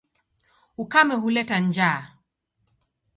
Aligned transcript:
Ukame 0.81 1.15
huleta 1.21 1.57
njaa. 1.65 1.99